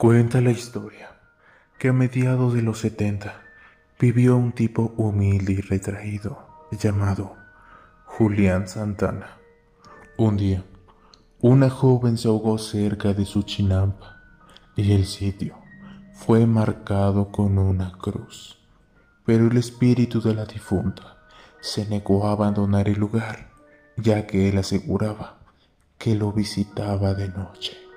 Cuenta 0.00 0.40
la 0.40 0.50
historia 0.50 1.10
que 1.78 1.88
a 1.88 1.92
mediados 1.92 2.54
de 2.54 2.62
los 2.62 2.78
70 2.78 3.42
vivió 3.98 4.34
un 4.34 4.52
tipo 4.52 4.94
humilde 4.96 5.52
y 5.52 5.60
retraído 5.60 6.38
llamado 6.70 7.36
Julián 8.06 8.66
Santana. 8.66 9.36
Un 10.16 10.38
día, 10.38 10.64
una 11.42 11.68
joven 11.68 12.16
se 12.16 12.28
ahogó 12.28 12.56
cerca 12.56 13.12
de 13.12 13.26
su 13.26 13.42
chinampa 13.42 14.22
y 14.74 14.92
el 14.92 15.04
sitio 15.04 15.58
fue 16.14 16.46
marcado 16.46 17.30
con 17.30 17.58
una 17.58 17.92
cruz. 17.92 18.58
Pero 19.26 19.48
el 19.48 19.58
espíritu 19.58 20.22
de 20.22 20.34
la 20.34 20.46
difunta 20.46 21.18
se 21.60 21.84
negó 21.84 22.26
a 22.26 22.32
abandonar 22.32 22.88
el 22.88 22.98
lugar, 22.98 23.50
ya 23.98 24.26
que 24.26 24.48
él 24.48 24.56
aseguraba 24.56 25.40
que 25.98 26.14
lo 26.14 26.32
visitaba 26.32 27.12
de 27.12 27.28
noche. 27.28 27.89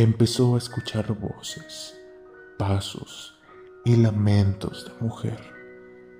Empezó 0.00 0.54
a 0.54 0.58
escuchar 0.58 1.12
voces, 1.12 1.94
pasos 2.58 3.38
y 3.84 3.96
lamentos 3.96 4.86
de 4.86 5.04
mujer. 5.04 5.38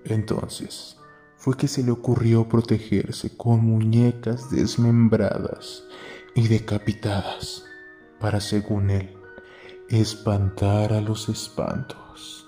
Entonces 0.04 0.98
fue 1.38 1.56
que 1.56 1.66
se 1.66 1.82
le 1.82 1.90
ocurrió 1.90 2.46
protegerse 2.46 3.34
con 3.38 3.64
muñecas 3.64 4.50
desmembradas 4.50 5.84
y 6.34 6.48
decapitadas 6.48 7.64
para, 8.20 8.42
según 8.42 8.90
él, 8.90 9.16
espantar 9.88 10.92
a 10.92 11.00
los 11.00 11.30
espantos. 11.30 12.46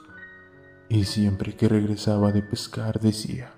Y 0.91 1.05
siempre 1.05 1.57
que 1.57 1.67
regresaba 1.67 2.31
de 2.31 2.43
pescar 2.43 3.01
decía 3.01 3.55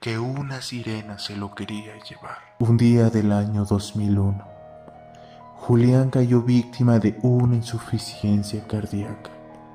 que 0.00 0.18
una 0.18 0.62
sirena 0.62 1.18
se 1.18 1.36
lo 1.36 1.54
quería 1.54 2.02
llevar. 2.02 2.56
Un 2.60 2.78
día 2.78 3.10
del 3.10 3.30
año 3.30 3.66
2001 3.66 4.57
Julián 5.68 6.08
cayó 6.08 6.40
víctima 6.40 6.98
de 6.98 7.18
una 7.20 7.56
insuficiencia 7.56 8.66
cardíaca 8.66 9.30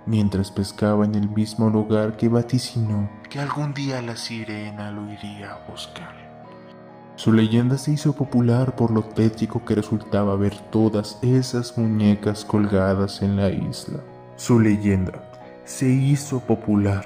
mientras 0.07 0.49
pescaba 0.49 1.05
en 1.05 1.13
el 1.13 1.29
mismo 1.29 1.69
lugar 1.69 2.17
que 2.17 2.29
vaticinó 2.29 3.07
que 3.29 3.39
algún 3.39 3.75
día 3.75 4.01
la 4.01 4.15
sirena 4.15 4.89
lo 4.89 5.07
iría 5.07 5.53
a 5.53 5.69
buscar. 5.69 6.15
Su 7.15 7.31
leyenda 7.31 7.77
se 7.77 7.91
hizo 7.91 8.13
popular 8.13 8.75
por 8.75 8.89
lo 8.89 9.03
tétrico 9.03 9.63
que 9.65 9.75
resultaba 9.75 10.35
ver 10.35 10.57
todas 10.71 11.19
esas 11.21 11.77
muñecas 11.77 12.43
colgadas 12.43 13.21
en 13.21 13.35
la 13.35 13.51
isla. 13.51 13.99
Su 14.35 14.59
leyenda 14.59 15.23
se 15.63 15.89
hizo 15.89 16.39
popular 16.39 17.05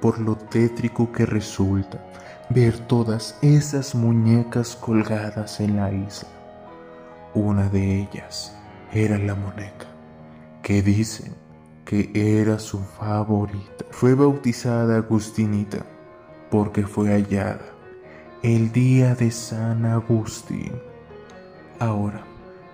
por 0.00 0.18
lo 0.18 0.34
tétrico 0.34 1.12
que 1.12 1.24
resulta 1.24 2.04
ver 2.50 2.80
todas 2.80 3.38
esas 3.42 3.94
muñecas 3.94 4.74
colgadas 4.74 5.60
en 5.60 5.76
la 5.76 5.92
isla. 5.92 6.43
Una 7.34 7.68
de 7.68 8.00
ellas 8.00 8.56
era 8.92 9.18
la 9.18 9.34
muñeca, 9.34 9.88
que 10.62 10.82
dicen 10.82 11.34
que 11.84 12.10
era 12.14 12.60
su 12.60 12.78
favorita. 12.78 13.84
Fue 13.90 14.14
bautizada 14.14 14.98
Agustinita 14.98 15.84
porque 16.48 16.86
fue 16.86 17.08
hallada 17.08 17.64
el 18.44 18.70
día 18.70 19.16
de 19.16 19.32
San 19.32 19.84
Agustín. 19.84 20.72
Ahora, 21.80 22.22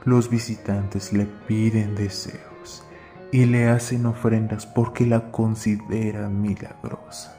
los 0.05 0.29
visitantes 0.29 1.15
le 1.15 1.25
piden 1.47 1.95
deseos 1.95 2.85
y 3.33 3.47
le 3.47 3.69
hacen 3.69 4.05
ofrendas 4.05 4.67
porque 4.67 5.07
la 5.07 5.31
consideran 5.31 6.43
milagrosa. 6.43 7.35